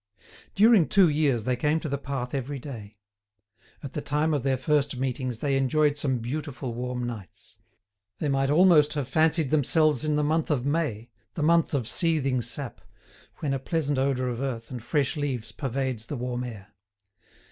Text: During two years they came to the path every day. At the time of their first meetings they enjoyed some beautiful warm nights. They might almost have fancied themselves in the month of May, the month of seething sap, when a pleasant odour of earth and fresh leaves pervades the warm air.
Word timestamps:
During 0.55 0.87
two 0.87 1.07
years 1.09 1.43
they 1.43 1.55
came 1.55 1.79
to 1.81 1.87
the 1.87 1.99
path 1.99 2.33
every 2.33 2.57
day. 2.57 2.97
At 3.83 3.93
the 3.93 4.01
time 4.01 4.33
of 4.33 4.41
their 4.41 4.57
first 4.57 4.95
meetings 4.97 5.37
they 5.37 5.55
enjoyed 5.55 5.95
some 5.95 6.17
beautiful 6.17 6.73
warm 6.73 7.03
nights. 7.03 7.59
They 8.17 8.27
might 8.27 8.49
almost 8.49 8.93
have 8.93 9.07
fancied 9.07 9.51
themselves 9.51 10.03
in 10.03 10.15
the 10.15 10.23
month 10.23 10.49
of 10.49 10.65
May, 10.65 11.11
the 11.35 11.43
month 11.43 11.75
of 11.75 11.87
seething 11.87 12.41
sap, 12.41 12.81
when 13.41 13.53
a 13.53 13.59
pleasant 13.59 13.99
odour 13.99 14.27
of 14.27 14.41
earth 14.41 14.71
and 14.71 14.81
fresh 14.81 15.15
leaves 15.15 15.51
pervades 15.51 16.07
the 16.07 16.17
warm 16.17 16.45
air. 16.45 16.73